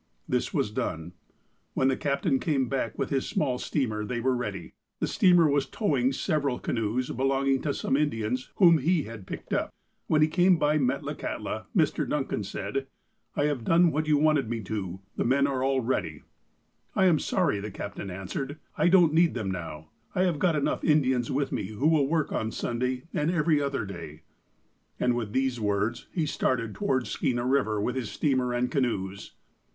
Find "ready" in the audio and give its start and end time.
4.35-4.73, 15.81-16.23